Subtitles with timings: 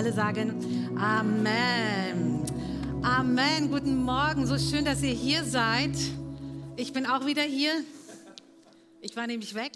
[0.00, 2.42] alle sagen Amen.
[3.02, 3.70] Amen.
[3.70, 4.46] Guten Morgen.
[4.46, 5.94] So schön, dass ihr hier seid.
[6.76, 7.84] Ich bin auch wieder hier.
[9.02, 9.72] Ich war nämlich weg.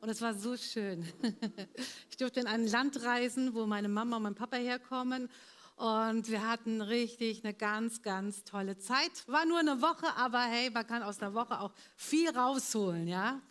[0.00, 1.04] Und es war so schön.
[2.08, 5.28] Ich durfte in ein Land reisen, wo meine Mama und mein Papa herkommen.
[5.76, 9.10] Und wir hatten richtig eine ganz, ganz tolle Zeit.
[9.26, 13.42] War nur eine Woche, aber hey, man kann aus einer Woche auch viel rausholen, ja.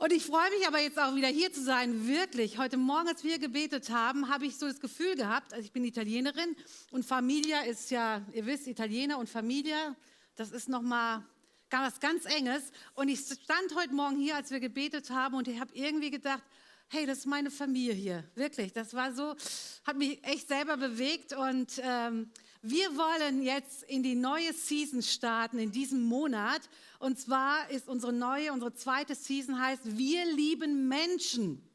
[0.00, 2.56] Und ich freue mich aber jetzt auch wieder hier zu sein, wirklich.
[2.56, 5.84] Heute Morgen, als wir gebetet haben, habe ich so das Gefühl gehabt, also ich bin
[5.84, 6.56] Italienerin
[6.90, 9.94] und Familie ist ja, ihr wisst, Italiener und Familie,
[10.36, 11.22] das ist nochmal
[11.70, 12.72] was ganz Enges.
[12.94, 16.42] Und ich stand heute Morgen hier, als wir gebetet haben und ich habe irgendwie gedacht,
[16.88, 18.72] hey, das ist meine Familie hier, wirklich.
[18.72, 19.36] Das war so,
[19.84, 22.30] hat mich echt selber bewegt und ähm,
[22.62, 26.60] wir wollen jetzt in die neue Season starten, in diesem Monat.
[26.98, 31.66] Und zwar ist unsere neue, unsere zweite Season heißt, wir lieben Menschen.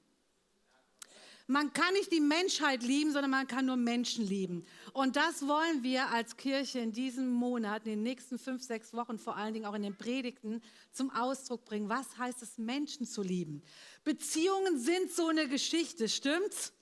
[1.47, 4.65] Man kann nicht die Menschheit lieben, sondern man kann nur Menschen lieben.
[4.93, 9.19] Und das wollen wir als Kirche in diesem Monat, in den nächsten fünf, sechs Wochen,
[9.19, 11.87] vor allen Dingen auch in den Predigten, zum Ausdruck bringen.
[11.87, 13.61] Was heißt es, Menschen zu lieben?
[14.03, 16.73] Beziehungen sind so eine Geschichte, stimmt's?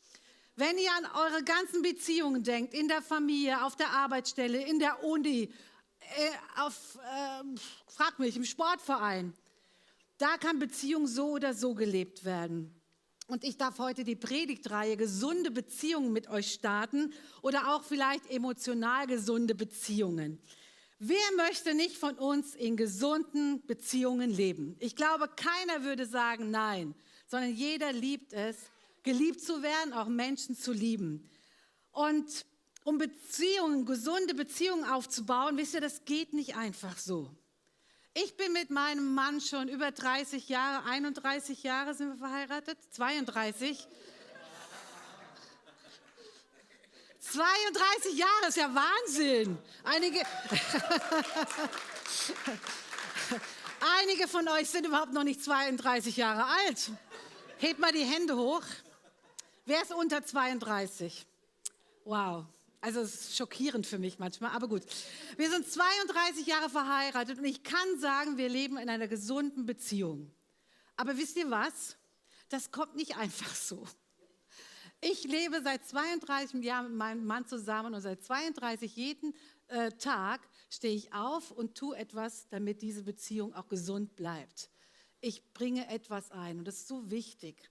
[0.56, 5.04] Wenn ihr an eure ganzen Beziehungen denkt, in der Familie, auf der Arbeitsstelle, in der
[5.04, 5.52] Uni,
[6.00, 6.30] äh,
[6.62, 7.44] auf, äh,
[7.88, 9.34] frag mich, im Sportverein,
[10.20, 12.80] da kann Beziehung so oder so gelebt werden.
[13.28, 19.08] Und ich darf heute die Predigtreihe gesunde Beziehungen mit euch starten oder auch vielleicht emotional
[19.08, 20.40] gesunde Beziehungen.
[21.00, 24.76] Wer möchte nicht von uns in gesunden Beziehungen leben?
[24.80, 26.94] Ich glaube, keiner würde sagen nein,
[27.26, 28.58] sondern jeder liebt es,
[29.04, 31.30] geliebt zu werden, auch Menschen zu lieben.
[31.92, 32.46] Und
[32.84, 37.36] um Beziehungen, gesunde Beziehungen aufzubauen, wisst ihr, das geht nicht einfach so.
[38.16, 43.88] Ich bin mit meinem Mann schon über 30 Jahre, 31 Jahre sind wir verheiratet, 32.
[47.20, 49.58] 32 Jahre ist ja Wahnsinn.
[49.84, 50.20] Einige,
[54.02, 56.92] einige von euch sind überhaupt noch nicht 32 Jahre alt.
[57.58, 58.64] Hebt mal die Hände hoch.
[59.66, 61.26] Wer ist unter 32?
[62.04, 62.46] Wow.
[62.82, 64.84] Also es ist schockierend für mich manchmal, aber gut.
[65.38, 70.30] Wir sind 32 Jahre verheiratet und ich kann sagen, wir leben in einer gesunden Beziehung.
[70.98, 71.96] Aber wisst ihr was?
[72.50, 73.88] Das kommt nicht einfach so.
[75.00, 79.34] Ich lebe seit 32 Jahren mit meinem Mann zusammen und seit 32 jeden
[79.68, 84.70] äh, Tag stehe ich auf und tue etwas, damit diese Beziehung auch gesund bleibt.
[85.22, 87.70] Ich bringe etwas ein und das ist so wichtig.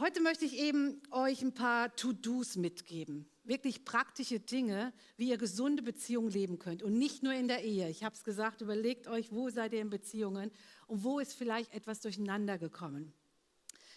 [0.00, 3.28] Heute möchte ich eben euch ein paar To-Dos mitgeben.
[3.44, 6.82] Wirklich praktische Dinge, wie ihr gesunde Beziehungen leben könnt.
[6.82, 7.88] Und nicht nur in der Ehe.
[7.88, 10.50] Ich habe es gesagt, überlegt euch, wo seid ihr in Beziehungen
[10.88, 13.12] und wo ist vielleicht etwas durcheinander gekommen.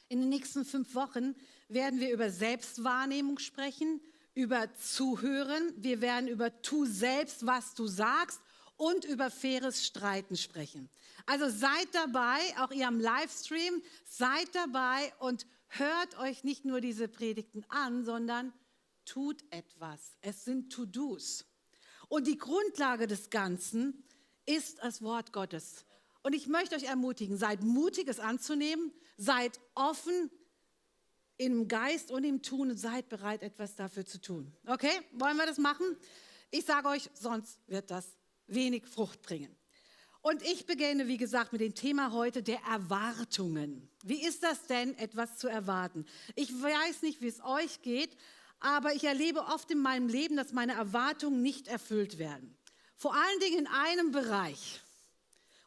[0.08, 1.34] In den nächsten fünf Wochen
[1.68, 4.00] werden wir über Selbstwahrnehmung sprechen,
[4.36, 5.74] über Zuhören.
[5.78, 8.40] Wir werden über Tu selbst, was du sagst
[8.76, 10.90] und über faires Streiten sprechen.
[11.26, 17.08] Also seid dabei, auch ihr am Livestream, seid dabei und hört euch nicht nur diese
[17.08, 18.54] Predigten an, sondern
[19.06, 20.18] tut etwas.
[20.22, 21.46] Es sind To-Dos.
[22.10, 24.04] Und die Grundlage des Ganzen
[24.46, 25.86] ist das Wort Gottes.
[26.24, 30.32] Und ich möchte euch ermutigen, seid mutig, es anzunehmen, seid offen
[31.38, 34.52] im Geist und im Tun und seid bereit, etwas dafür zu tun.
[34.66, 35.86] Okay, wollen wir das machen?
[36.50, 38.18] Ich sage euch, sonst wird das
[38.48, 39.56] wenig Frucht bringen.
[40.30, 43.90] Und ich beginne, wie gesagt, mit dem Thema heute der Erwartungen.
[44.04, 46.06] Wie ist das denn, etwas zu erwarten?
[46.36, 48.10] Ich weiß nicht, wie es euch geht,
[48.60, 52.58] aber ich erlebe oft in meinem Leben, dass meine Erwartungen nicht erfüllt werden.
[52.98, 54.82] Vor allen Dingen in einem Bereich,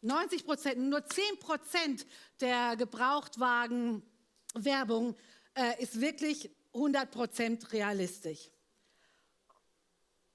[0.00, 2.04] 90 Prozent, nur 10 Prozent
[2.40, 5.14] der Gebrauchtwagenwerbung
[5.54, 8.50] äh, ist wirklich 100 Prozent realistisch.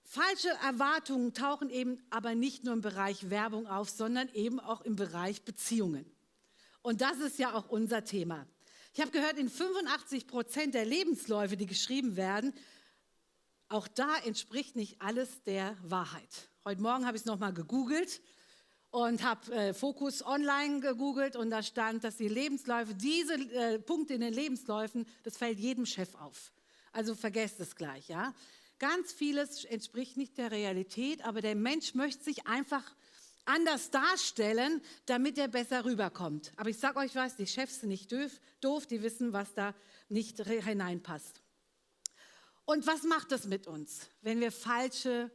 [0.03, 4.95] Falsche Erwartungen tauchen eben aber nicht nur im Bereich Werbung auf, sondern eben auch im
[4.95, 6.09] Bereich Beziehungen.
[6.81, 8.47] Und das ist ja auch unser Thema.
[8.97, 12.51] Ich habe gehört, in 85 Prozent der Lebensläufe, die geschrieben werden,
[13.69, 16.49] auch da entspricht nicht alles der Wahrheit.
[16.65, 18.19] Heute Morgen habe ich es nochmal gegoogelt
[18.89, 24.15] und habe äh, Fokus online gegoogelt und da stand, dass die Lebensläufe, diese äh, Punkte
[24.15, 26.51] in den Lebensläufen, das fällt jedem Chef auf.
[26.91, 28.33] Also vergesst es gleich, ja.
[28.79, 32.95] Ganz vieles entspricht nicht der Realität, aber der Mensch möchte sich einfach
[33.47, 36.51] anders darstellen, damit er besser rüberkommt.
[36.55, 38.11] Aber ich sage euch was, die Chefs sind nicht
[38.61, 39.73] doof, die wissen, was da
[40.09, 41.41] nicht hineinpasst.
[42.65, 45.31] Und was macht das mit uns, wenn wir falsche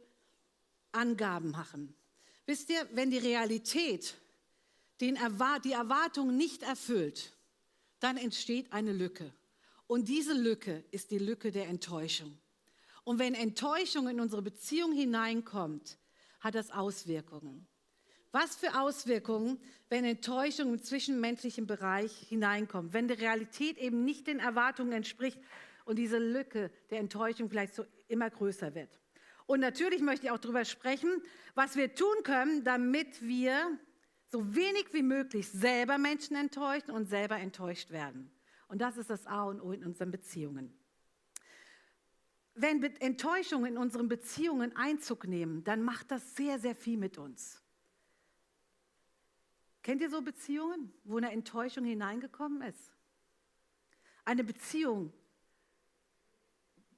[0.91, 1.95] Angaben machen?
[2.45, 4.15] Wisst ihr, wenn die Realität
[5.01, 7.33] den Erwart die Erwartung nicht erfüllt,
[7.99, 9.33] dann entsteht eine Lücke.
[9.87, 12.37] Und diese Lücke ist die Lücke der Enttäuschung.
[13.03, 15.97] Und wenn Enttäuschung in unsere Beziehung hineinkommt,
[16.39, 17.67] hat das Auswirkungen.
[18.33, 19.59] Was für Auswirkungen,
[19.89, 25.39] wenn Enttäuschung im zwischenmenschlichen Bereich hineinkommt, wenn die Realität eben nicht den Erwartungen entspricht
[25.85, 28.99] und diese Lücke der Enttäuschung vielleicht so immer größer wird.
[29.45, 31.21] Und natürlich möchte ich auch darüber sprechen,
[31.53, 33.77] was wir tun können, damit wir
[34.31, 38.31] so wenig wie möglich selber Menschen enttäuschen und selber enttäuscht werden.
[38.67, 40.73] Und das ist das A und O in unseren Beziehungen.
[42.55, 47.62] Wenn Enttäuschungen in unseren Beziehungen Einzug nehmen, dann macht das sehr, sehr viel mit uns.
[49.83, 52.93] Kennt ihr so Beziehungen, wo eine Enttäuschung hineingekommen ist?
[54.25, 55.13] Eine Beziehung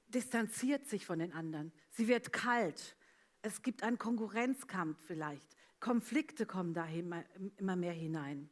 [0.08, 1.72] distanziert sich von den anderen.
[1.90, 2.96] Sie wird kalt.
[3.42, 5.44] Es gibt einen Konkurrenzkampf vielleicht.
[5.80, 8.48] Konflikte kommen da immer mehr hinein.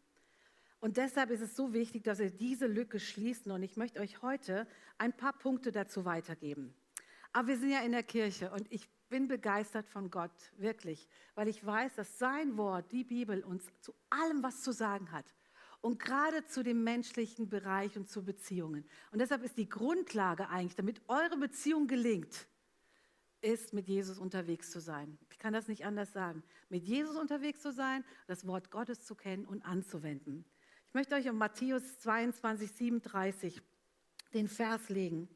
[0.80, 3.52] Und deshalb ist es so wichtig, dass wir diese Lücke schließen.
[3.52, 4.66] Und ich möchte euch heute
[4.98, 6.74] ein paar Punkte dazu weitergeben.
[7.32, 11.06] Aber wir sind ja in der Kirche und ich bin begeistert von Gott, wirklich,
[11.36, 15.24] weil ich weiß, dass sein Wort, die Bibel, uns zu allem was zu sagen hat.
[15.80, 18.84] Und gerade zu dem menschlichen Bereich und zu Beziehungen.
[19.12, 22.48] Und deshalb ist die Grundlage eigentlich, damit eure Beziehung gelingt,
[23.40, 25.16] ist, mit Jesus unterwegs zu sein.
[25.30, 26.42] Ich kann das nicht anders sagen.
[26.68, 30.44] Mit Jesus unterwegs zu sein, das Wort Gottes zu kennen und anzuwenden.
[30.88, 33.62] Ich möchte euch um Matthäus 22, 37
[34.32, 35.28] den Vers legen.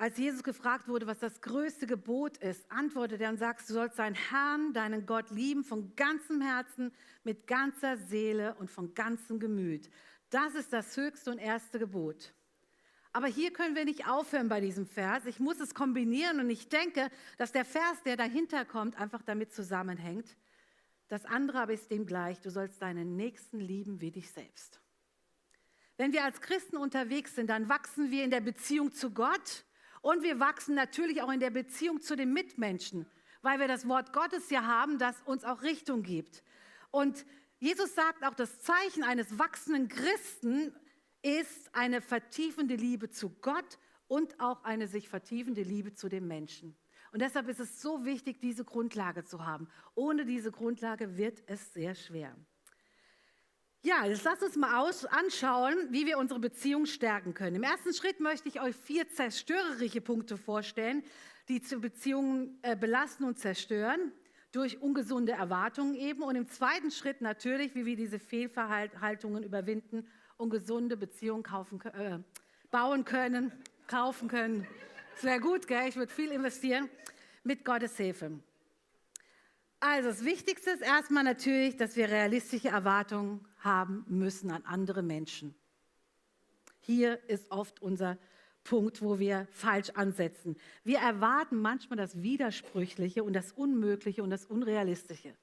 [0.00, 3.98] Als Jesus gefragt wurde, was das größte Gebot ist, antwortete er und sagte, du sollst
[3.98, 6.92] deinen Herrn, deinen Gott lieben von ganzem Herzen,
[7.24, 9.90] mit ganzer Seele und von ganzem Gemüt.
[10.30, 12.32] Das ist das höchste und erste Gebot.
[13.12, 15.26] Aber hier können wir nicht aufhören bei diesem Vers.
[15.26, 19.52] Ich muss es kombinieren und ich denke, dass der Vers, der dahinter kommt, einfach damit
[19.52, 20.36] zusammenhängt.
[21.08, 24.80] Das andere aber ist dem gleich, du sollst deinen Nächsten lieben wie dich selbst.
[25.96, 29.64] Wenn wir als Christen unterwegs sind, dann wachsen wir in der Beziehung zu Gott
[30.08, 33.04] und wir wachsen natürlich auch in der Beziehung zu den Mitmenschen,
[33.42, 36.42] weil wir das Wort Gottes ja haben, das uns auch Richtung gibt.
[36.90, 37.26] Und
[37.58, 40.74] Jesus sagt auch, das Zeichen eines wachsenden Christen
[41.20, 46.74] ist eine vertiefende Liebe zu Gott und auch eine sich vertiefende Liebe zu den Menschen.
[47.12, 49.68] Und deshalb ist es so wichtig, diese Grundlage zu haben.
[49.94, 52.34] Ohne diese Grundlage wird es sehr schwer.
[53.82, 57.56] Ja, jetzt lasst uns mal aus, anschauen, wie wir unsere Beziehung stärken können.
[57.56, 61.04] Im ersten Schritt möchte ich euch vier zerstörerische Punkte vorstellen,
[61.48, 64.12] die zu Beziehungen äh, belasten und zerstören,
[64.50, 66.22] durch ungesunde Erwartungen eben.
[66.22, 70.08] Und im zweiten Schritt natürlich, wie wir diese Fehlverhaltungen überwinden
[70.38, 72.18] und gesunde Beziehungen kaufen, äh,
[72.72, 73.52] bauen können,
[73.86, 74.66] kaufen können.
[75.16, 75.88] Sehr gut, gell?
[75.88, 76.88] ich würde viel investieren
[77.44, 78.40] mit Gottes Hilfe.
[79.78, 85.54] Also das Wichtigste ist erstmal natürlich, dass wir realistische Erwartungen haben müssen an andere Menschen.
[86.80, 88.18] Hier ist oft unser
[88.64, 90.56] Punkt, wo wir falsch ansetzen.
[90.84, 95.34] Wir erwarten manchmal das Widersprüchliche und das Unmögliche und das Unrealistische.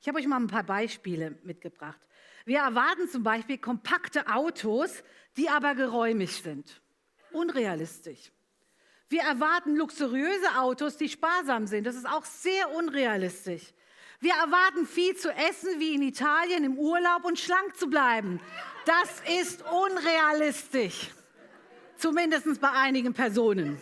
[0.00, 2.00] Ich habe euch mal ein paar Beispiele mitgebracht.
[2.44, 5.02] Wir erwarten zum Beispiel kompakte Autos,
[5.36, 6.82] die aber geräumig sind.
[7.32, 8.32] Unrealistisch.
[9.08, 11.86] Wir erwarten luxuriöse Autos, die sparsam sind.
[11.86, 13.72] Das ist auch sehr unrealistisch.
[14.24, 18.40] Wir erwarten viel zu essen wie in Italien im Urlaub und schlank zu bleiben.
[18.86, 21.10] Das ist unrealistisch.
[21.98, 23.78] Zumindest bei einigen Personen.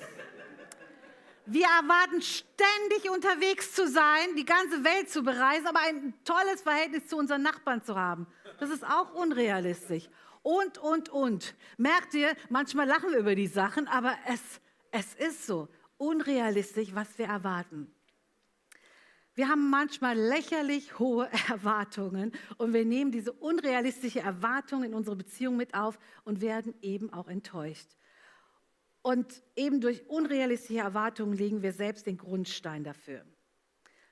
[1.47, 7.07] Wir erwarten ständig unterwegs zu sein, die ganze Welt zu bereisen, aber ein tolles Verhältnis
[7.07, 8.27] zu unseren Nachbarn zu haben.
[8.59, 10.09] Das ist auch unrealistisch.
[10.43, 11.55] Und, und, und.
[11.77, 14.41] Merkt ihr, manchmal lachen wir über die Sachen, aber es,
[14.91, 15.69] es ist so
[15.99, 17.95] unrealistisch, was wir erwarten.
[19.35, 25.57] Wir haben manchmal lächerlich hohe Erwartungen und wir nehmen diese unrealistische Erwartung in unsere Beziehung
[25.57, 27.97] mit auf und werden eben auch enttäuscht.
[29.01, 33.25] Und eben durch unrealistische Erwartungen legen wir selbst den Grundstein dafür.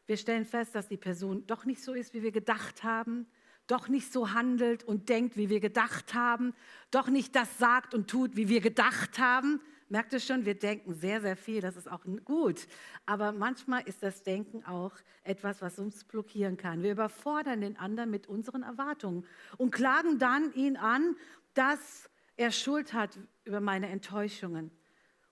[0.07, 3.29] Wir stellen fest, dass die Person doch nicht so ist, wie wir gedacht haben,
[3.69, 6.55] doch nicht so handelt und denkt, wie wir gedacht haben,
[6.91, 9.61] doch nicht das sagt und tut, wie wir gedacht haben.
[9.91, 12.69] Merkt ihr schon, wir denken sehr, sehr viel, das ist auch gut.
[13.07, 14.93] Aber manchmal ist das Denken auch
[15.25, 16.85] etwas, was uns blockieren kann.
[16.85, 19.27] Wir überfordern den anderen mit unseren Erwartungen
[19.59, 21.17] und klagen dann ihn an,
[21.55, 24.71] dass er Schuld hat über meine Enttäuschungen.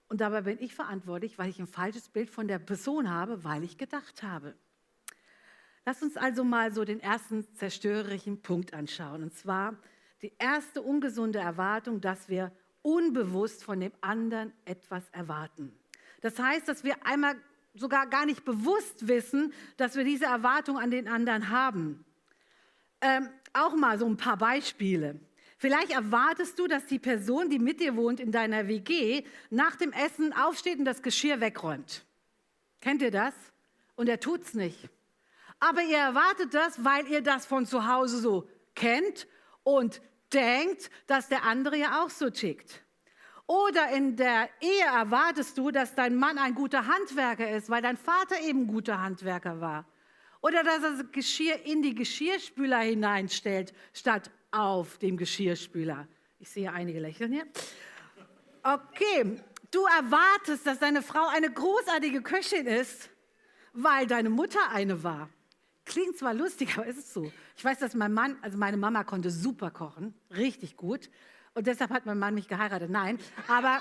[0.08, 3.62] Und dabei bin ich verantwortlich, weil ich ein falsches Bild von der Person habe, weil
[3.62, 4.56] ich gedacht habe.
[5.86, 9.22] Lass uns also mal so den ersten zerstörerischen Punkt anschauen.
[9.22, 9.76] Und zwar
[10.20, 12.50] die erste ungesunde Erwartung, dass wir
[12.82, 15.76] unbewusst von dem anderen etwas erwarten.
[16.20, 17.36] Das heißt, dass wir einmal
[17.74, 22.04] sogar gar nicht bewusst wissen, dass wir diese Erwartung an den anderen haben.
[23.00, 25.20] Ähm, auch mal so ein paar Beispiele.
[25.58, 29.92] Vielleicht erwartest du, dass die Person, die mit dir wohnt in deiner WG, nach dem
[29.92, 32.04] Essen aufsteht und das Geschirr wegräumt.
[32.80, 33.34] Kennt ihr das?
[33.96, 34.88] Und er tut's nicht.
[35.58, 39.26] Aber ihr erwartet das, weil ihr das von zu Hause so kennt
[39.64, 40.00] und
[40.32, 42.82] denkt, dass der andere ja auch so tickt.
[43.46, 47.96] Oder in der Ehe erwartest du, dass dein Mann ein guter Handwerker ist, weil dein
[47.96, 49.86] Vater eben guter Handwerker war.
[50.42, 56.06] Oder dass er das Geschirr in die Geschirrspüler hineinstellt, statt auf dem Geschirrspüler.
[56.38, 57.46] Ich sehe einige lächeln hier.
[58.62, 63.08] Okay, du erwartest, dass deine Frau eine großartige Köchin ist,
[63.72, 65.30] weil deine Mutter eine war.
[65.88, 67.32] Klingt zwar lustig, aber ist es so.
[67.56, 71.10] Ich weiß, dass mein Mann, also meine Mama konnte super kochen, richtig gut.
[71.54, 72.90] Und deshalb hat mein Mann mich geheiratet.
[72.90, 73.18] Nein,
[73.48, 73.80] aber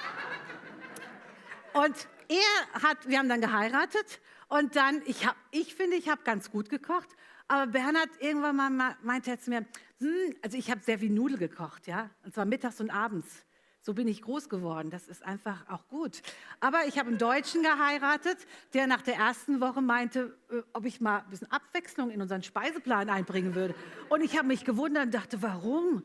[1.73, 6.23] und er hat, wir haben dann geheiratet und dann, ich, hab, ich finde, ich habe
[6.23, 7.09] ganz gut gekocht.
[7.49, 9.65] Aber Bernhard irgendwann mal meinte er zu mir,
[9.99, 13.45] hm, also ich habe sehr viel Nudel gekocht, ja, und zwar mittags und abends.
[13.87, 14.89] So bin ich groß geworden.
[14.89, 16.21] Das ist einfach auch gut.
[16.59, 18.37] Aber ich habe einen Deutschen geheiratet,
[18.73, 22.43] der nach der ersten Woche meinte, äh, ob ich mal ein bisschen Abwechslung in unseren
[22.43, 23.75] Speiseplan einbringen würde.
[24.09, 26.03] Und ich habe mich gewundert und dachte, warum?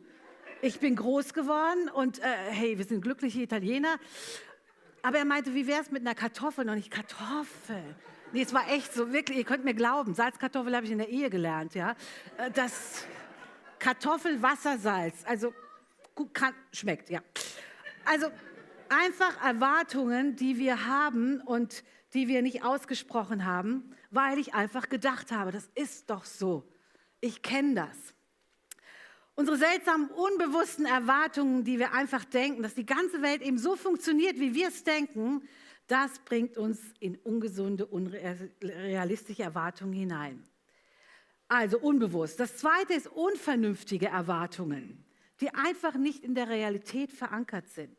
[0.60, 3.96] Ich bin groß geworden und äh, hey, wir sind glückliche Italiener.
[5.02, 6.70] Aber er meinte, wie wäre es mit einer Kartoffel?
[6.70, 7.82] Und ich, Kartoffel.
[8.30, 11.08] Nee, es war echt so, wirklich, ihr könnt mir glauben, Salzkartoffel habe ich in der
[11.08, 11.96] Ehe gelernt, ja.
[12.38, 13.06] Äh, das
[13.80, 15.52] Kartoffel, Wasser, Salz, also
[16.32, 17.20] kann, schmeckt, ja.
[18.04, 18.26] Also
[18.88, 25.32] einfach Erwartungen, die wir haben und die wir nicht ausgesprochen haben, weil ich einfach gedacht
[25.32, 26.68] habe, das ist doch so.
[27.20, 28.14] Ich kenne das.
[29.34, 34.38] Unsere seltsamen, unbewussten Erwartungen, die wir einfach denken, dass die ganze Welt eben so funktioniert,
[34.38, 35.48] wie wir es denken,
[35.86, 40.46] das bringt uns in ungesunde, unrealistische Erwartungen hinein.
[41.48, 42.40] Also unbewusst.
[42.40, 45.04] Das zweite ist unvernünftige Erwartungen,
[45.42, 47.98] die einfach nicht in der Realität verankert sind.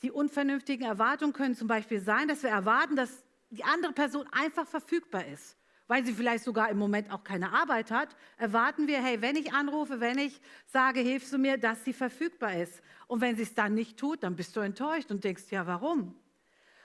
[0.00, 4.66] Die unvernünftigen Erwartungen können zum Beispiel sein, dass wir erwarten, dass die andere Person einfach
[4.66, 5.58] verfügbar ist.
[5.88, 9.52] Weil sie vielleicht sogar im Moment auch keine Arbeit hat, erwarten wir, hey, wenn ich
[9.52, 12.82] anrufe, wenn ich sage, hilfst du mir, dass sie verfügbar ist.
[13.08, 16.18] Und wenn sie es dann nicht tut, dann bist du enttäuscht und denkst, ja, warum?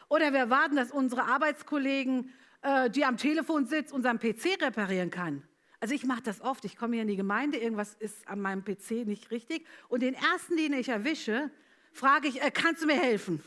[0.10, 2.34] Oder wir erwarten, dass unsere Arbeitskollegen,
[2.64, 5.48] äh, die am Telefon sitzt, unseren PC reparieren kann.
[5.82, 6.64] Also ich mache das oft.
[6.64, 9.68] Ich komme hier in die Gemeinde, irgendwas ist an meinem PC nicht richtig.
[9.90, 11.52] Und den ersten, den ich erwische,
[11.92, 13.44] frage ich, äh, kannst du mir helfen?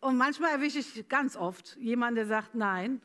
[0.00, 3.02] Und manchmal erwische ich ganz oft jemanden, der sagt nein.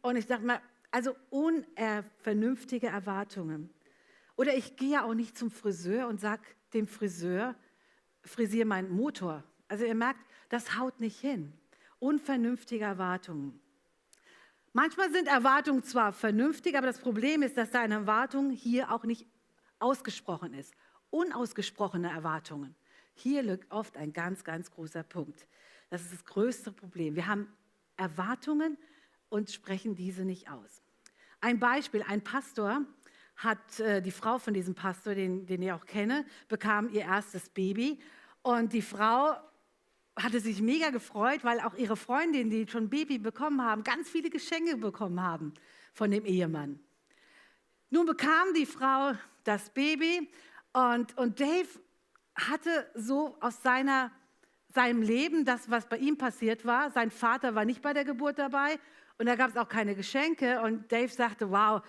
[0.00, 0.60] Und ich sage mal,
[0.90, 3.68] also unvernünftige Erwartungen.
[4.36, 7.54] Oder ich gehe ja auch nicht zum Friseur und sage dem Friseur,
[8.22, 9.44] frisiere meinen Motor.
[9.68, 11.52] Also ihr merkt, das haut nicht hin
[12.02, 13.60] unvernünftige Erwartungen.
[14.72, 19.26] Manchmal sind Erwartungen zwar vernünftig, aber das Problem ist, dass deine Erwartung hier auch nicht
[19.78, 20.74] ausgesprochen ist.
[21.10, 22.74] Unausgesprochene Erwartungen.
[23.14, 25.46] Hier liegt oft ein ganz, ganz großer Punkt.
[25.90, 27.16] Das ist das größte Problem.
[27.16, 27.52] Wir haben
[27.98, 28.78] Erwartungen
[29.28, 30.82] und sprechen diese nicht aus.
[31.42, 32.82] Ein Beispiel, ein Pastor
[33.36, 37.50] hat, äh, die Frau von diesem Pastor, den, den ich auch kenne, bekam ihr erstes
[37.50, 38.00] Baby
[38.40, 39.36] und die Frau
[40.16, 44.30] hatte sich mega gefreut, weil auch ihre Freundin, die schon Baby bekommen haben, ganz viele
[44.30, 45.54] Geschenke bekommen haben
[45.94, 46.80] von dem Ehemann.
[47.90, 49.12] Nun bekam die Frau
[49.44, 50.30] das Baby
[50.72, 51.68] und, und Dave
[52.34, 54.10] hatte so aus seiner
[54.74, 56.90] seinem Leben, das, was bei ihm passiert war.
[56.90, 58.78] Sein Vater war nicht bei der Geburt dabei
[59.18, 60.60] und da gab es auch keine Geschenke.
[60.62, 61.82] Und Dave sagte, wow,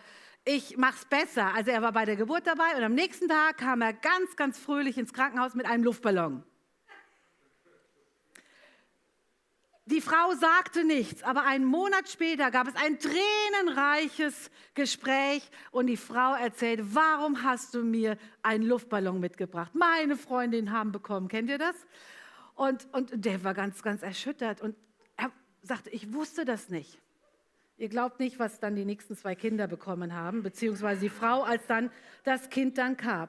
[0.45, 1.53] ich mach's besser.
[1.53, 4.59] Also er war bei der Geburt dabei und am nächsten Tag kam er ganz, ganz
[4.59, 6.43] fröhlich ins Krankenhaus mit einem Luftballon.
[9.85, 15.97] Die Frau sagte nichts, aber einen Monat später gab es ein tränenreiches Gespräch und die
[15.97, 19.75] Frau erzählte, warum hast du mir einen Luftballon mitgebracht?
[19.75, 21.75] Meine Freundinnen haben bekommen, kennt ihr das?
[22.55, 24.77] Und, und der war ganz, ganz erschüttert und
[25.17, 25.31] er
[25.63, 26.97] sagte, ich wusste das nicht.
[27.75, 31.67] Ihr glaubt nicht, was dann die nächsten zwei Kinder bekommen haben, beziehungsweise die Frau, als
[31.67, 31.91] dann
[32.23, 33.27] das Kind dann kam.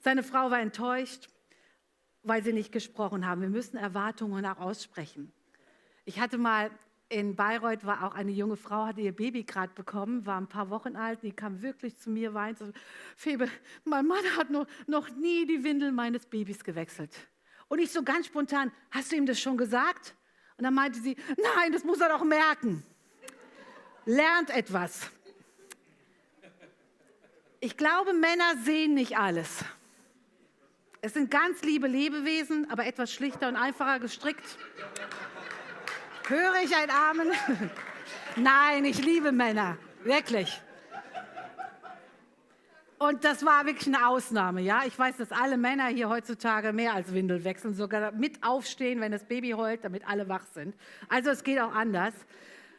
[0.00, 1.28] Seine Frau war enttäuscht,
[2.22, 3.40] weil sie nicht gesprochen haben.
[3.40, 5.32] Wir müssen Erwartungen auch aussprechen.
[6.06, 6.70] Ich hatte mal
[7.08, 10.70] in Bayreuth war auch eine junge Frau, hatte ihr Baby gerade bekommen, war ein paar
[10.70, 12.72] Wochen alt, die kam wirklich zu mir, weinte,
[13.16, 13.48] Febe,
[13.84, 17.14] mein Mann hat noch, noch nie die Windel meines Babys gewechselt.
[17.68, 20.14] Und ich so ganz spontan, hast du ihm das schon gesagt?
[20.56, 21.16] Und dann meinte sie,
[21.56, 22.84] nein, das muss er doch merken.
[24.04, 25.10] Lernt etwas.
[27.60, 29.64] Ich glaube, Männer sehen nicht alles.
[31.02, 34.58] Es sind ganz liebe Lebewesen, aber etwas schlichter und einfacher gestrickt.
[36.28, 37.30] Höre ich ein Amen?
[38.36, 40.60] Nein, ich liebe Männer, wirklich.
[42.98, 44.82] Und das war wirklich eine Ausnahme, ja.
[44.86, 49.12] Ich weiß, dass alle Männer hier heutzutage mehr als Windel wechseln, sogar mit aufstehen, wenn
[49.12, 50.74] das Baby heult, damit alle wach sind.
[51.08, 52.14] Also es geht auch anders.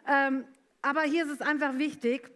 [0.05, 0.43] Ähm,
[0.81, 2.29] aber hier ist es einfach wichtig,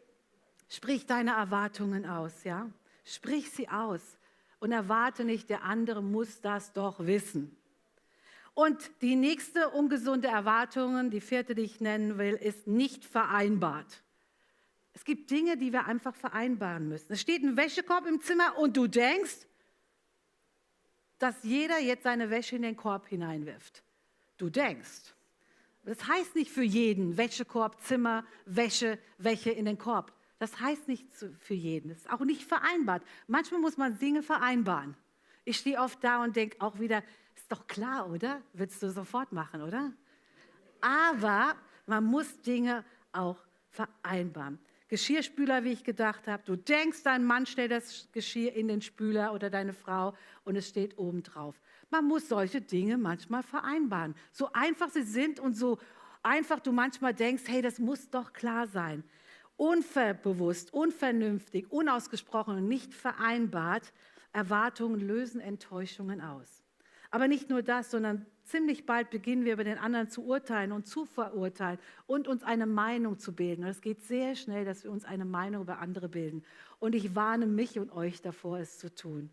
[0.69, 2.69] sprich deine Erwartungen aus, ja.
[3.03, 4.17] Sprich sie aus
[4.59, 7.57] und erwarte nicht, der andere muss das doch wissen.
[8.53, 14.03] Und die nächste ungesunde Erwartung, die vierte, die ich nennen will, ist nicht vereinbart.
[14.93, 17.13] Es gibt Dinge, die wir einfach vereinbaren müssen.
[17.13, 19.47] Es steht ein Wäschekorb im Zimmer und du denkst,
[21.17, 23.83] dass jeder jetzt seine Wäsche in den Korb hineinwirft.
[24.37, 25.13] Du denkst.
[25.83, 30.11] Das heißt nicht für jeden Wäschekorb, Zimmer, Wäsche, Wäsche in den Korb.
[30.39, 31.05] Das heißt nicht
[31.39, 31.89] für jeden.
[31.89, 33.03] Das ist auch nicht vereinbart.
[33.27, 34.95] Manchmal muss man Dinge vereinbaren.
[35.45, 37.03] Ich stehe oft da und denke auch wieder,
[37.51, 38.41] doch klar, oder?
[38.53, 39.91] Willst du sofort machen, oder?
[40.79, 43.37] Aber man muss Dinge auch
[43.69, 44.59] vereinbaren.
[44.87, 46.43] Geschirrspüler, wie ich gedacht habe.
[46.45, 50.67] Du denkst, dein Mann stellt das Geschirr in den Spüler oder deine Frau und es
[50.67, 51.61] steht oben drauf.
[51.89, 54.15] Man muss solche Dinge manchmal vereinbaren.
[54.33, 55.77] So einfach sie sind und so
[56.23, 59.03] einfach du manchmal denkst, hey, das muss doch klar sein.
[59.55, 63.93] Unverbewusst, unvernünftig, unausgesprochen und nicht vereinbart,
[64.33, 66.60] Erwartungen lösen Enttäuschungen aus.
[67.11, 70.87] Aber nicht nur das, sondern ziemlich bald beginnen wir über den anderen zu urteilen und
[70.87, 73.63] zu verurteilen und uns eine Meinung zu bilden.
[73.63, 76.43] Und es geht sehr schnell, dass wir uns eine Meinung über andere bilden.
[76.79, 79.29] Und ich warne mich und euch davor, es zu tun.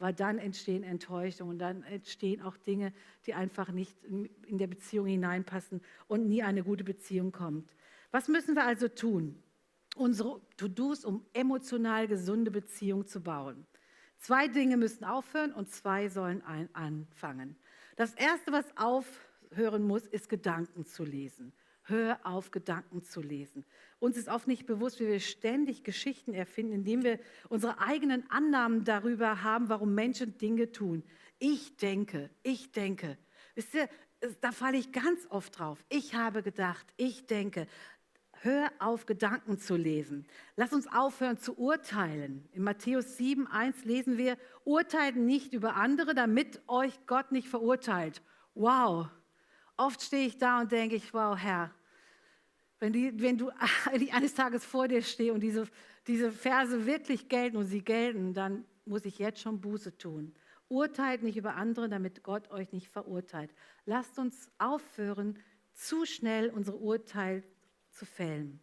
[0.00, 2.92] Weil dann entstehen Enttäuschungen, dann entstehen auch Dinge,
[3.26, 7.70] die einfach nicht in der Beziehung hineinpassen und nie eine gute Beziehung kommt.
[8.10, 9.40] Was müssen wir also tun?
[9.94, 13.66] Unsere To-Dos, um emotional gesunde Beziehungen zu bauen.
[14.20, 16.42] Zwei Dinge müssen aufhören und zwei sollen
[16.74, 17.56] anfangen.
[17.96, 21.54] Das Erste, was aufhören muss, ist Gedanken zu lesen.
[21.84, 23.64] Hör auf, Gedanken zu lesen.
[23.98, 28.84] Uns ist oft nicht bewusst, wie wir ständig Geschichten erfinden, indem wir unsere eigenen Annahmen
[28.84, 31.02] darüber haben, warum Menschen Dinge tun.
[31.38, 33.16] Ich denke, ich denke.
[33.54, 33.88] Wisst ihr,
[34.42, 35.82] da falle ich ganz oft drauf.
[35.88, 37.66] Ich habe gedacht, ich denke.
[38.42, 40.26] Hör auf, Gedanken zu lesen.
[40.56, 42.48] Lass uns aufhören zu urteilen.
[42.52, 48.22] In Matthäus 7, 1 lesen wir, urteilt nicht über andere, damit euch Gott nicht verurteilt.
[48.54, 49.08] Wow.
[49.76, 51.70] Oft stehe ich da und denke ich, wow, Herr,
[52.78, 53.50] wenn, die, wenn du
[54.10, 55.68] eines Tages vor dir stehst und diese,
[56.06, 60.34] diese Verse wirklich gelten und sie gelten, dann muss ich jetzt schon Buße tun.
[60.68, 63.52] Urteilt nicht über andere, damit Gott euch nicht verurteilt.
[63.84, 65.38] Lasst uns aufhören,
[65.74, 67.42] zu schnell unsere Urteile
[67.90, 68.60] zu fällen.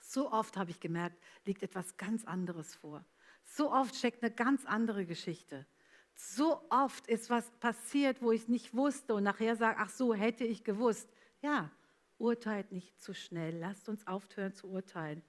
[0.00, 3.04] So oft habe ich gemerkt, liegt etwas ganz anderes vor.
[3.44, 5.66] So oft steckt eine ganz andere Geschichte.
[6.14, 10.44] So oft ist was passiert, wo ich nicht wusste und nachher sage, ach so, hätte
[10.44, 11.08] ich gewusst.
[11.42, 11.70] Ja,
[12.18, 13.58] urteilt nicht zu schnell.
[13.58, 15.22] Lasst uns aufhören zu urteilen.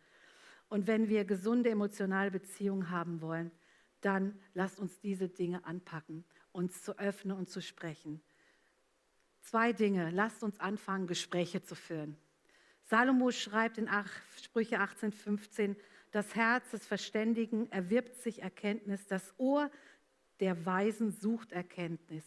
[0.69, 3.51] Und wenn wir gesunde emotionale Beziehungen haben wollen,
[4.01, 8.21] dann lasst uns diese Dinge anpacken, uns zu öffnen und zu sprechen.
[9.41, 10.09] Zwei Dinge.
[10.11, 12.17] Lasst uns anfangen, Gespräche zu führen.
[12.89, 13.89] Salomo schreibt in
[14.41, 15.75] Sprüche 18, 15,
[16.11, 19.69] das Herz des Verständigen erwirbt sich Erkenntnis, das Ohr
[20.39, 22.23] der Weisen sucht Erkenntnis.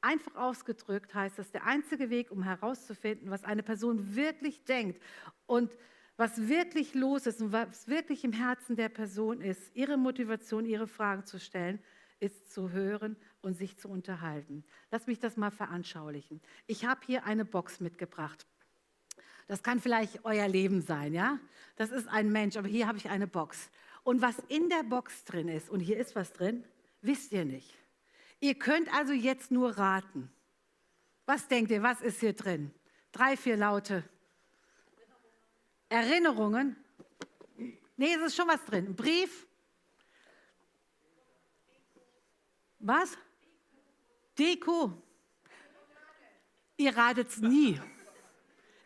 [0.00, 5.02] Einfach ausgedrückt heißt das, der einzige Weg, um herauszufinden, was eine Person wirklich denkt
[5.46, 5.76] und
[6.16, 10.86] was wirklich los ist und was wirklich im Herzen der Person ist, ihre Motivation, ihre
[10.86, 11.82] Fragen zu stellen,
[12.20, 14.64] ist zu hören und sich zu unterhalten.
[14.92, 16.40] Lass mich das mal veranschaulichen.
[16.66, 18.46] Ich habe hier eine Box mitgebracht.
[19.46, 21.38] Das kann vielleicht euer Leben sein, ja?
[21.76, 23.70] Das ist ein Mensch, aber hier habe ich eine Box.
[24.02, 26.64] Und was in der Box drin ist, und hier ist was drin,
[27.02, 27.76] wisst ihr nicht.
[28.40, 30.30] Ihr könnt also jetzt nur raten.
[31.26, 32.72] Was denkt ihr, was ist hier drin?
[33.12, 34.04] Drei, vier Laute.
[35.88, 36.76] Erinnerungen?
[37.96, 38.86] Nee, es ist schon was drin.
[38.88, 39.46] Ein Brief?
[42.78, 43.16] Was?
[44.38, 45.02] Deko.
[46.76, 47.80] Ihr ratet es nie.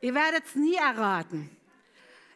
[0.00, 1.54] Ihr werdet es nie erraten.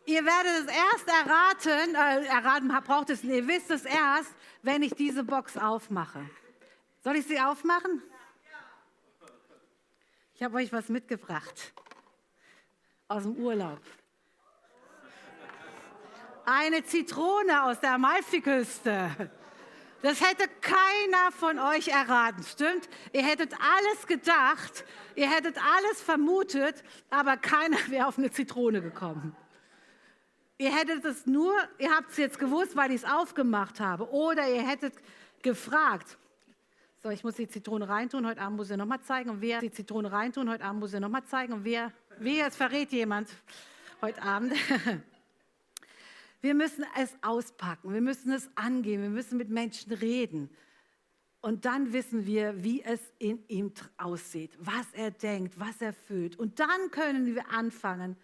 [0.07, 4.95] Ihr werdet es erst erraten, äh, erraten braucht es, ihr wisst es erst, wenn ich
[4.95, 6.29] diese Box aufmache.
[7.03, 8.03] Soll ich sie aufmachen?
[10.35, 11.73] Ich habe euch was mitgebracht
[13.09, 13.81] aus dem Urlaub.
[16.45, 19.31] Eine Zitrone aus der Amalfiküste.
[20.05, 22.91] Das hätte keiner von euch erraten, stimmt?
[23.15, 29.35] Ihr hättet alles gedacht, ihr hättet alles vermutet, aber keiner wäre auf eine Zitrone gekommen.
[30.59, 34.11] Ihr hättet es nur, ihr habt es jetzt gewusst, weil ich es aufgemacht habe.
[34.11, 34.93] Oder ihr hättet
[35.41, 36.19] gefragt.
[37.03, 39.31] So, ich muss die Zitrone reintun, heute Abend muss ich nochmal zeigen.
[39.31, 41.55] Und wer die Zitrone reintun, heute Abend muss ich nochmal zeigen.
[41.55, 43.31] Und wer, wer, es verrät jemand
[44.03, 44.53] heute Abend.
[46.45, 50.51] Wir müssen es auspacken, wir müssen es angehen, wir müssen mit Menschen reden.
[51.41, 56.39] Und dann wissen wir, wie es in ihm aussieht, was er denkt, was er fühlt.
[56.39, 58.15] Und dann können wir anfangen,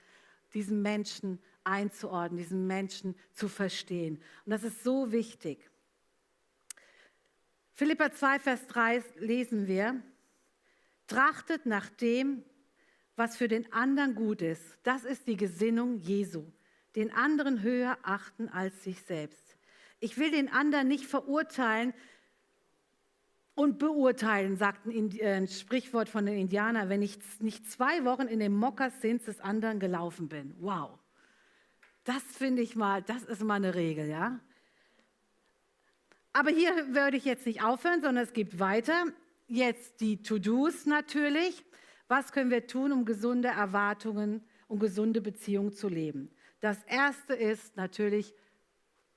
[0.52, 4.20] diesen Menschen einzuordnen, diesen Menschen zu verstehen.
[4.44, 5.70] Und das ist so wichtig.
[7.72, 9.98] Philippa 2, Vers 3 lesen wir,
[11.06, 12.44] trachtet nach dem,
[13.16, 14.62] was für den anderen gut ist.
[14.82, 16.44] Das ist die Gesinnung Jesu
[16.96, 19.56] den anderen höher achten als sich selbst.
[20.00, 21.92] Ich will den anderen nicht verurteilen
[23.54, 28.40] und beurteilen, sagt ein, äh, Sprichwort von den Indianern, wenn ich nicht zwei Wochen in
[28.40, 30.54] den Mokassins des anderen gelaufen bin.
[30.60, 30.98] Wow.
[32.04, 34.40] Das finde ich mal, das ist mal eine Regel, ja.
[36.32, 39.04] Aber hier würde ich jetzt nicht aufhören, sondern es geht weiter.
[39.46, 41.64] Jetzt die To-Dos natürlich.
[42.08, 46.30] Was können wir tun, um gesunde Erwartungen und gesunde Beziehungen zu leben?
[46.60, 48.34] Das erste ist natürlich,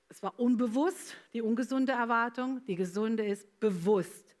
[0.08, 2.64] es war unbewusst, die ungesunde Erwartung.
[2.66, 4.34] Die gesunde ist bewusst.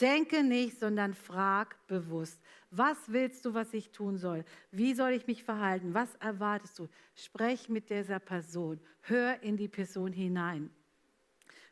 [0.00, 2.40] Denke nicht, sondern frag bewusst.
[2.70, 4.44] Was willst du, was ich tun soll?
[4.70, 5.94] Wie soll ich mich verhalten?
[5.94, 6.88] Was erwartest du?
[7.14, 8.80] Sprech mit dieser Person.
[9.02, 10.70] Hör in die Person hinein.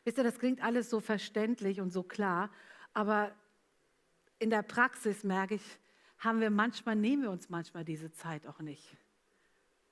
[0.03, 2.51] Wisst ihr, das klingt alles so verständlich und so klar,
[2.93, 3.31] aber
[4.37, 5.79] in der Praxis merke ich,
[6.19, 8.95] haben wir manchmal, nehmen wir uns manchmal diese Zeit auch nicht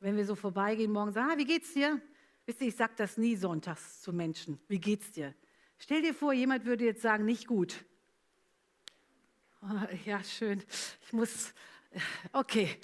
[0.04, 2.02] wenn wir so vorbeigehen, morgen sagen, ah, wie geht's dir?
[2.46, 4.60] Wisst ihr, ich sage das nie sonntags zu Menschen.
[4.68, 5.34] Wie geht's dir?
[5.80, 7.86] Stell dir vor, jemand würde jetzt sagen, nicht gut.
[9.62, 10.62] Oh, ja, schön.
[11.06, 11.54] Ich muss,
[12.34, 12.78] okay.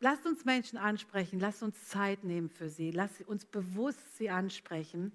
[0.00, 5.12] Lasst uns Menschen ansprechen, lasst uns Zeit nehmen für sie, lasst uns bewusst sie ansprechen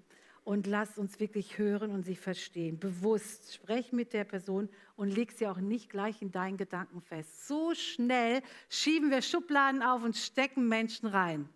[0.48, 2.78] und lass uns wirklich hören und sie verstehen.
[2.78, 7.46] Bewusst sprech mit der Person und leg sie auch nicht gleich in deinen Gedanken fest.
[7.46, 11.50] So schnell schieben wir Schubladen auf und stecken Menschen rein.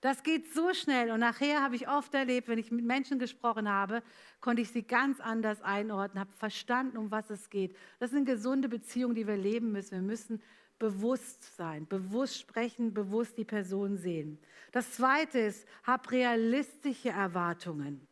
[0.00, 3.68] Das geht so schnell und nachher habe ich oft erlebt, wenn ich mit Menschen gesprochen
[3.68, 4.00] habe,
[4.40, 7.76] konnte ich sie ganz anders einordnen, habe verstanden, um was es geht.
[7.98, 9.96] Das sind gesunde Beziehungen, die wir leben müssen.
[9.96, 10.40] Wir müssen
[10.78, 14.38] bewusst sein, bewusst sprechen, bewusst die Person sehen.
[14.70, 18.06] Das Zweite ist, hab realistische Erwartungen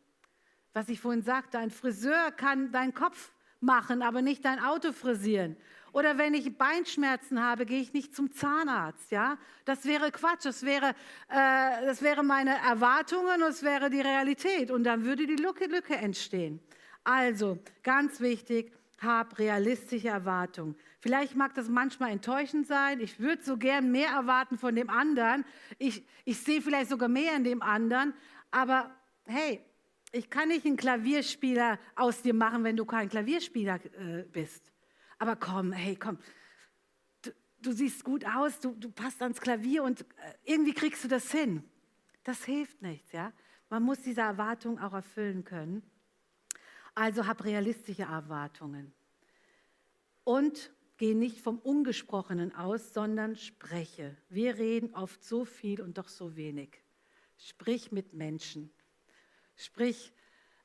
[0.75, 5.55] was ich vorhin sagte, ein Friseur kann deinen Kopf machen, aber nicht dein Auto frisieren.
[5.93, 9.09] Oder wenn ich Beinschmerzen habe, gehe ich nicht zum Zahnarzt.
[9.09, 10.43] Ja, das wäre Quatsch.
[10.43, 10.89] Das wäre,
[11.29, 14.69] äh, das wäre meine Erwartungen und es wäre die Realität.
[14.69, 16.59] Und dann würde die Lücke, Lücke entstehen.
[17.05, 20.75] Also ganz wichtig, hab realistische Erwartungen.
[20.99, 22.99] Vielleicht mag das manchmal enttäuschend sein.
[22.99, 25.45] Ich würde so gern mehr erwarten von dem anderen.
[25.77, 28.13] Ich, ich sehe vielleicht sogar mehr in dem anderen.
[28.51, 28.91] Aber
[29.23, 29.63] hey,
[30.15, 34.71] ich kann nicht einen Klavierspieler aus dir machen, wenn du kein Klavierspieler äh, bist.
[35.19, 36.17] Aber komm, hey, komm.
[37.21, 40.05] Du, du siehst gut aus, du, du, passt ans Klavier und äh,
[40.45, 41.63] irgendwie kriegst du das hin.
[42.23, 43.33] Das hilft nichts, ja.
[43.69, 45.83] Man muss diese Erwartung auch erfüllen können.
[46.93, 48.93] Also hab realistische Erwartungen.
[50.23, 54.15] Und geh nicht vom Ungesprochenen aus, sondern spreche.
[54.29, 56.81] Wir reden oft so viel und doch so wenig.
[57.37, 58.71] Sprich mit Menschen.
[59.55, 60.11] Sprich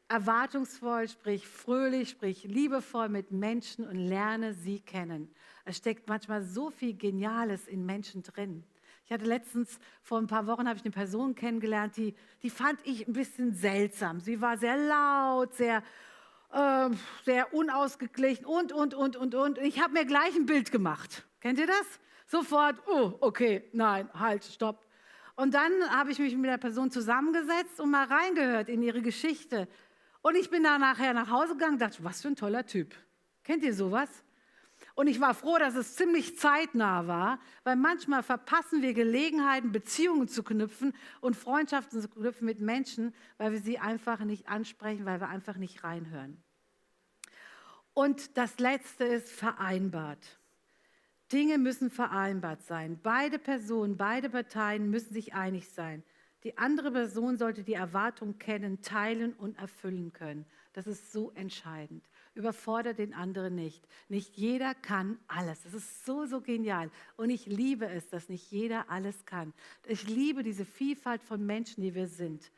[0.09, 5.33] erwartungsvoll, sprich fröhlich, sprich liebevoll mit Menschen und lerne sie kennen.
[5.65, 8.65] Es steckt manchmal so viel Geniales in Menschen drin.
[9.05, 12.79] Ich hatte letztens, vor ein paar Wochen, habe ich eine Person kennengelernt, die, die fand
[12.85, 14.21] ich ein bisschen seltsam.
[14.21, 15.83] Sie war sehr laut, sehr,
[16.53, 16.91] äh,
[17.25, 19.59] sehr unausgeglichen und, und, und, und, und.
[19.59, 21.25] Ich habe mir gleich ein Bild gemacht.
[21.41, 21.87] Kennt ihr das?
[22.27, 24.85] Sofort, oh, okay, nein, halt, stopp.
[25.41, 29.69] Und dann habe ich mich mit der Person zusammengesetzt und mal reingehört in ihre Geschichte.
[30.21, 32.95] Und ich bin dann nachher nach Hause gegangen und dachte, was für ein toller Typ.
[33.43, 34.11] Kennt ihr sowas?
[34.95, 40.29] Und ich war froh, dass es ziemlich zeitnah war, weil manchmal verpassen wir Gelegenheiten, Beziehungen
[40.29, 45.23] zu knüpfen und Freundschaften zu knüpfen mit Menschen, weil wir sie einfach nicht ansprechen, weil
[45.23, 46.37] wir einfach nicht reinhören.
[47.95, 50.40] Und das Letzte ist vereinbart.
[51.33, 52.99] Dinge müssen vereinbart sein.
[53.03, 56.03] Beide Personen, beide Parteien müssen sich einig sein.
[56.43, 60.47] Die andere Person sollte die Erwartung kennen, teilen und erfüllen können.
[60.73, 62.09] Das ist so entscheidend.
[62.35, 63.87] Überfordert den anderen nicht.
[64.09, 65.63] Nicht jeder kann alles.
[65.63, 66.91] Das ist so, so genial.
[67.17, 69.53] Und ich liebe es, dass nicht jeder alles kann.
[69.87, 72.51] Ich liebe diese Vielfalt von Menschen, die wir sind.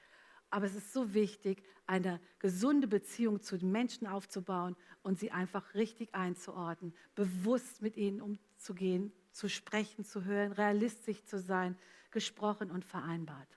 [0.50, 5.74] Aber es ist so wichtig, eine gesunde Beziehung zu den Menschen aufzubauen und sie einfach
[5.74, 11.76] richtig einzuordnen, bewusst mit ihnen umzugehen, zu sprechen, zu hören, realistisch zu sein,
[12.10, 13.48] gesprochen und vereinbart.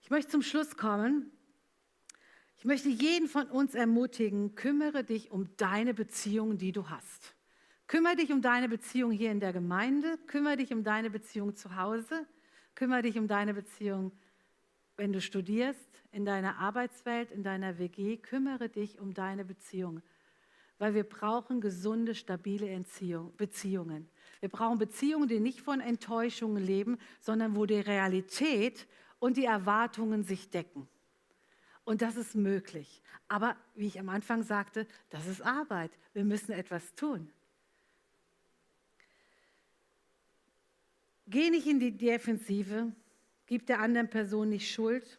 [0.00, 1.30] Ich möchte zum Schluss kommen.
[2.56, 7.34] Ich möchte jeden von uns ermutigen, kümmere dich um deine Beziehungen, die du hast.
[7.86, 11.76] Kümmere dich um deine Beziehung hier in der Gemeinde, kümmere dich um deine Beziehung zu
[11.76, 12.26] Hause,
[12.74, 14.12] kümmere dich um deine Beziehung,
[14.96, 20.00] wenn du studierst, in deiner Arbeitswelt, in deiner WG, kümmere dich um deine Beziehung.
[20.78, 22.66] Weil wir brauchen gesunde, stabile
[23.36, 24.08] Beziehungen.
[24.40, 28.86] Wir brauchen Beziehungen, die nicht von Enttäuschungen leben, sondern wo die Realität
[29.18, 30.88] und die Erwartungen sich decken.
[31.84, 33.02] Und das ist möglich.
[33.28, 35.90] Aber wie ich am Anfang sagte, das ist Arbeit.
[36.12, 37.30] Wir müssen etwas tun.
[41.26, 42.92] Geh nicht in die Defensive,
[43.46, 45.18] gib der anderen Person nicht Schuld.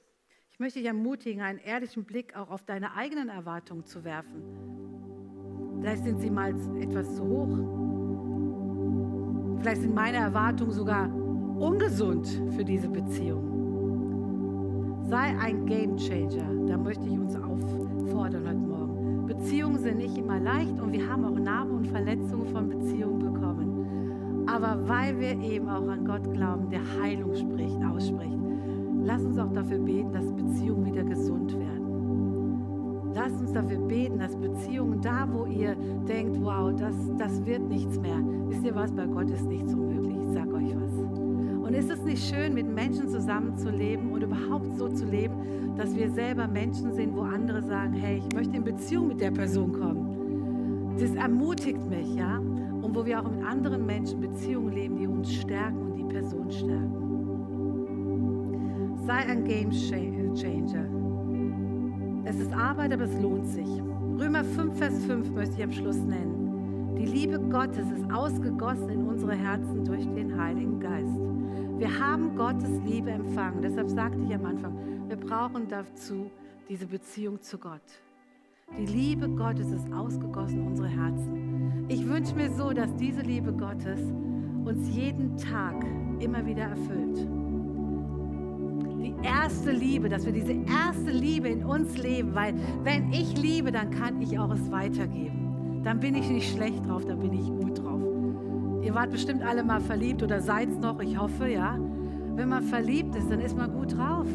[0.51, 4.84] Ich möchte dich ermutigen, einen ehrlichen Blick auch auf deine eigenen Erwartungen zu werfen.
[5.79, 7.57] Vielleicht sind sie mal etwas zu hoch.
[9.59, 11.09] Vielleicht sind meine Erwartungen sogar
[11.59, 13.55] ungesund für diese Beziehung.
[15.09, 16.65] Sei ein Game Changer.
[16.67, 19.25] Da möchte ich uns auffordern heute Morgen.
[19.27, 24.45] Beziehungen sind nicht immer leicht und wir haben auch Narben und Verletzungen von Beziehungen bekommen.
[24.47, 28.37] Aber weil wir eben auch an Gott glauben, der Heilung spricht, ausspricht,
[29.03, 31.74] lass uns auch dafür beten, dass Beziehungen wieder gesund werden.
[33.15, 35.73] Lasst uns dafür beten, dass Beziehungen da, wo ihr
[36.05, 38.17] denkt, wow, das, das wird nichts mehr.
[38.49, 40.17] Wisst ihr was, bei Gott ist nichts unmöglich.
[40.21, 40.91] Ich sage euch was.
[41.65, 45.33] Und ist es nicht schön, mit Menschen zusammenzuleben und überhaupt so zu leben,
[45.77, 49.31] dass wir selber Menschen sind, wo andere sagen, hey, ich möchte in Beziehung mit der
[49.31, 50.97] Person kommen.
[50.99, 52.37] Das ermutigt mich, ja.
[52.37, 56.51] Und wo wir auch mit anderen Menschen Beziehungen leben, die uns stärken und die Person
[56.51, 56.91] stärken.
[59.07, 61.04] Sei ein Game Changer.
[62.25, 63.67] Es ist Arbeit, aber es lohnt sich.
[64.17, 66.95] Römer 5, Vers 5 möchte ich am Schluss nennen.
[66.97, 71.19] Die Liebe Gottes ist ausgegossen in unsere Herzen durch den Heiligen Geist.
[71.77, 73.61] Wir haben Gottes Liebe empfangen.
[73.61, 74.75] Deshalb sagte ich am Anfang,
[75.07, 76.31] wir brauchen dazu
[76.67, 77.81] diese Beziehung zu Gott.
[78.75, 81.85] Die Liebe Gottes ist ausgegossen in unsere Herzen.
[81.89, 83.99] Ich wünsche mir so, dass diese Liebe Gottes
[84.63, 85.85] uns jeden Tag
[86.19, 87.27] immer wieder erfüllt.
[89.23, 93.89] Erste Liebe, dass wir diese erste Liebe in uns leben, weil wenn ich liebe, dann
[93.89, 95.81] kann ich auch es weitergeben.
[95.83, 98.01] Dann bin ich nicht schlecht drauf, dann bin ich gut drauf.
[98.81, 101.79] Ihr wart bestimmt alle mal verliebt oder seid es noch, ich hoffe, ja.
[102.35, 104.27] Wenn man verliebt ist, dann ist man gut drauf.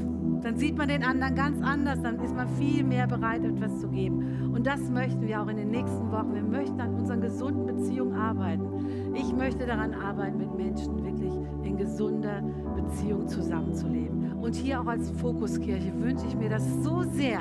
[0.43, 3.89] Dann sieht man den anderen ganz anders, dann ist man viel mehr bereit, etwas zu
[3.89, 4.51] geben.
[4.55, 6.35] Und das möchten wir auch in den nächsten Wochen.
[6.35, 9.15] Wir möchten an unseren gesunden Beziehungen arbeiten.
[9.15, 12.43] Ich möchte daran arbeiten, mit Menschen wirklich in gesunder
[12.75, 14.20] Beziehung zusammenzuleben.
[14.41, 17.41] Und hier auch als Fokuskirche wünsche ich mir das so sehr.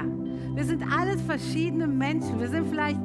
[0.54, 2.40] Wir sind alles verschiedene Menschen.
[2.40, 3.00] Wir sind vielleicht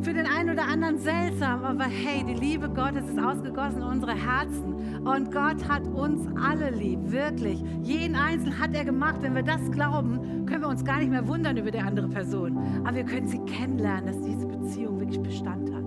[0.00, 4.14] für den einen oder anderen seltsam, aber hey, die Liebe Gottes ist ausgegossen in unsere
[4.14, 4.74] Herzen.
[5.04, 7.62] Und Gott hat uns alle lieb, wirklich.
[7.82, 9.16] Jeden Einzelnen hat er gemacht.
[9.20, 12.58] Wenn wir das glauben, können wir uns gar nicht mehr wundern über die andere Person.
[12.84, 15.84] Aber wir können sie kennenlernen, dass diese Beziehung wirklich Bestand hat.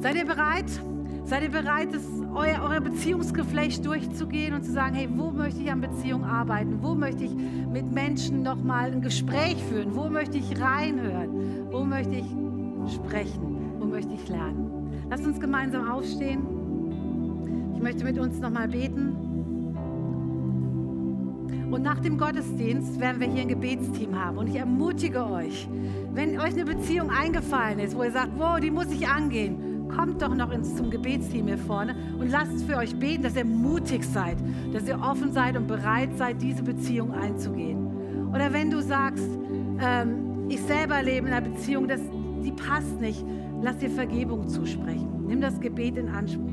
[0.00, 0.70] Seid ihr bereit?
[1.28, 5.70] Seid ihr bereit, das, euer, euer Beziehungsgeflecht durchzugehen und zu sagen, hey, wo möchte ich
[5.70, 6.78] an Beziehung arbeiten?
[6.80, 9.94] Wo möchte ich mit Menschen nochmal ein Gespräch führen?
[9.94, 11.66] Wo möchte ich reinhören?
[11.70, 12.24] Wo möchte ich
[12.94, 13.76] sprechen?
[13.78, 14.90] Wo möchte ich lernen?
[15.10, 16.46] Lasst uns gemeinsam aufstehen.
[17.74, 19.14] Ich möchte mit uns nochmal beten.
[21.70, 24.38] Und nach dem Gottesdienst werden wir hier ein Gebetsteam haben.
[24.38, 25.68] Und ich ermutige euch,
[26.14, 30.22] wenn euch eine Beziehung eingefallen ist, wo ihr sagt, wow, die muss ich angehen, kommt
[30.22, 34.04] doch noch ins, zum Gebetsteam hier vorne und lasst für euch beten, dass ihr mutig
[34.04, 34.36] seid,
[34.72, 38.28] dass ihr offen seid und bereit seid, diese Beziehung einzugehen.
[38.32, 39.28] Oder wenn du sagst,
[39.80, 42.00] ähm, ich selber lebe in einer Beziehung, das,
[42.44, 43.24] die passt nicht.
[43.60, 45.26] Lass dir Vergebung zusprechen.
[45.26, 46.48] Nimm das Gebet in Anspruch.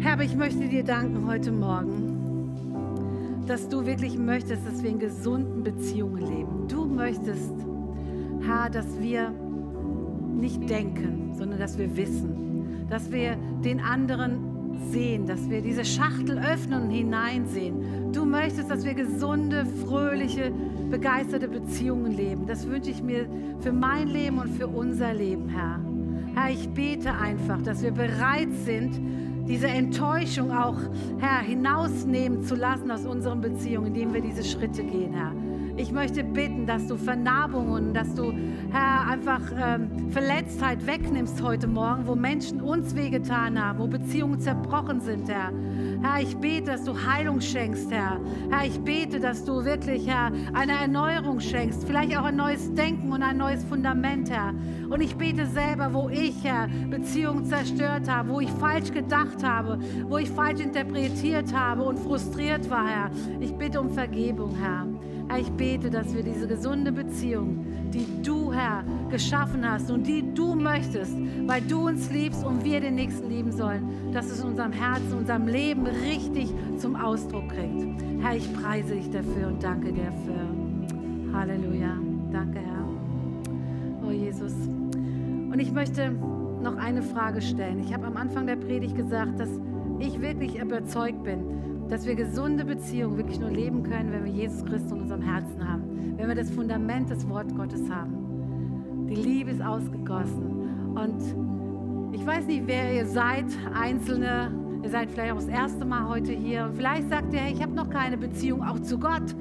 [0.00, 4.98] Herr, aber ich möchte dir danken heute Morgen, dass du wirklich möchtest, dass wir in
[4.98, 6.68] gesunden Beziehungen leben.
[6.68, 7.54] Du möchtest,
[8.40, 9.32] Herr, dass wir
[10.38, 14.58] nicht denken, sondern dass wir wissen, dass wir den anderen
[14.90, 18.12] sehen, dass wir diese Schachtel öffnen und hineinsehen.
[18.12, 20.52] Du möchtest, dass wir gesunde, fröhliche,
[20.90, 22.46] begeisterte Beziehungen leben.
[22.46, 23.26] Das wünsche ich mir
[23.60, 25.80] für mein Leben und für unser Leben, Herr.
[26.34, 29.00] Herr, ich bete einfach, dass wir bereit sind,
[29.48, 30.76] diese Enttäuschung auch,
[31.18, 35.32] Herr, hinausnehmen zu lassen aus unseren Beziehungen, indem wir diese Schritte gehen, Herr.
[35.78, 38.32] Ich möchte bitten, dass du Vernarbungen, dass du,
[38.72, 45.00] Herr, einfach ähm, Verletztheit wegnimmst heute Morgen, wo Menschen uns wehgetan haben, wo Beziehungen zerbrochen
[45.00, 45.52] sind, Herr.
[46.02, 48.20] Herr, ich bete, dass du Heilung schenkst, Herr.
[48.50, 53.12] Herr, ich bete, dass du wirklich, Herr, eine Erneuerung schenkst, vielleicht auch ein neues Denken
[53.12, 54.54] und ein neues Fundament, Herr.
[54.90, 59.78] Und ich bete selber, wo ich, Herr, Beziehungen zerstört habe, wo ich falsch gedacht habe,
[60.08, 63.10] wo ich falsch interpretiert habe und frustriert war, Herr.
[63.38, 64.84] Ich bitte um Vergebung, Herr.
[65.36, 70.54] Ich bete, dass wir diese gesunde Beziehung, die du, Herr, geschaffen hast und die du
[70.54, 71.14] möchtest,
[71.46, 75.12] weil du uns liebst und wir den Nächsten lieben sollen, dass es in unserem Herzen,
[75.12, 78.02] in unserem Leben richtig zum Ausdruck kriegt.
[78.20, 81.32] Herr, ich preise dich dafür und danke dir dafür.
[81.32, 81.96] Halleluja.
[82.32, 82.86] Danke, Herr.
[84.06, 84.52] Oh Jesus.
[84.52, 86.10] Und ich möchte
[86.62, 87.80] noch eine Frage stellen.
[87.80, 89.50] Ich habe am Anfang der Predigt gesagt, dass
[89.98, 94.64] ich wirklich überzeugt bin, dass wir gesunde Beziehungen wirklich nur leben können, wenn wir Jesus
[94.64, 95.82] Christus in unserem Herzen haben,
[96.16, 99.06] wenn wir das Fundament des Wort Gottes haben.
[99.08, 100.94] Die Liebe ist ausgegossen.
[100.94, 106.08] Und ich weiß nicht, wer ihr seid, Einzelne, ihr seid vielleicht auch das erste Mal
[106.08, 106.70] heute hier.
[106.74, 109.34] Vielleicht sagt ihr, hey, ich habe noch keine Beziehung auch zu Gott.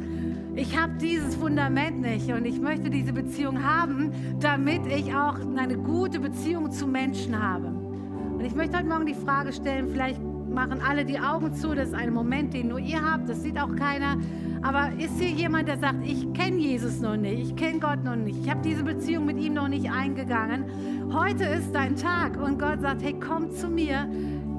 [0.55, 5.77] Ich habe dieses Fundament nicht und ich möchte diese Beziehung haben, damit ich auch eine
[5.77, 7.67] gute Beziehung zu Menschen habe.
[7.67, 10.21] Und ich möchte heute Morgen die Frage stellen, vielleicht
[10.57, 11.75] machen alle die Augen zu.
[11.75, 13.29] Das ist ein Moment, den nur ihr habt.
[13.29, 14.17] Das sieht auch keiner.
[14.63, 18.15] Aber ist hier jemand, der sagt, ich kenne Jesus noch nicht, ich kenne Gott noch
[18.15, 20.65] nicht, ich habe diese Beziehung mit ihm noch nicht eingegangen.
[21.13, 24.09] Heute ist dein Tag und Gott sagt, hey, komm zu mir,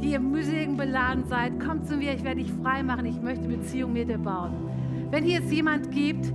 [0.01, 3.49] die ihr mühseligen beladen seid, komm zu mir, ich werde dich frei machen, ich möchte
[3.49, 4.53] Beziehung mit dir bauen.
[5.11, 6.33] Wenn hier es jemand gibt,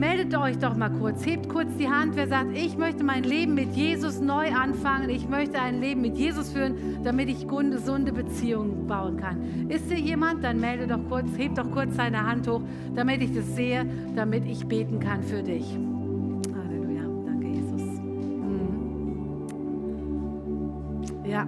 [0.00, 3.54] meldet euch doch mal kurz, hebt kurz die Hand, wer sagt, ich möchte mein Leben
[3.54, 8.86] mit Jesus neu anfangen, ich möchte ein Leben mit Jesus führen, damit ich gesunde Beziehungen
[8.86, 9.68] bauen kann.
[9.68, 10.42] Ist hier jemand?
[10.42, 12.62] Dann melde doch kurz, hebt doch kurz deine Hand hoch,
[12.96, 13.86] damit ich das sehe,
[14.16, 15.66] damit ich beten kann für dich.
[16.56, 17.82] Halleluja, danke Jesus.
[17.82, 18.70] Mhm.
[21.26, 21.46] Ja.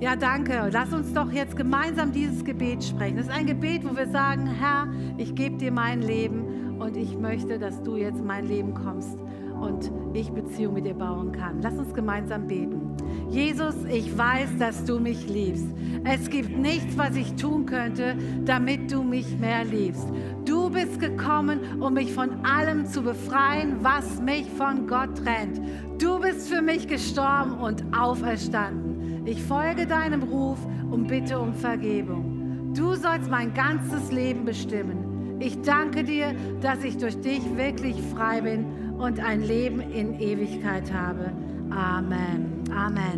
[0.00, 0.70] Ja, danke.
[0.72, 3.16] Lass uns doch jetzt gemeinsam dieses Gebet sprechen.
[3.16, 6.47] Das ist ein Gebet, wo wir sagen, Herr, ich gebe dir mein Leben
[6.78, 9.18] und ich möchte, dass du jetzt in mein Leben kommst
[9.60, 11.60] und ich Beziehung mit dir bauen kann.
[11.62, 12.96] Lass uns gemeinsam beten.
[13.30, 15.66] Jesus, ich weiß, dass du mich liebst.
[16.04, 20.06] Es gibt nichts, was ich tun könnte, damit du mich mehr liebst.
[20.44, 25.60] Du bist gekommen, um mich von allem zu befreien, was mich von Gott trennt.
[25.98, 29.26] Du bist für mich gestorben und auferstanden.
[29.26, 30.58] Ich folge deinem Ruf
[30.90, 32.72] und bitte um Vergebung.
[32.74, 35.07] Du sollst mein ganzes Leben bestimmen.
[35.40, 40.92] Ich danke dir, dass ich durch dich wirklich frei bin und ein Leben in Ewigkeit
[40.92, 41.32] habe.
[41.70, 42.64] Amen.
[42.74, 43.08] Amen.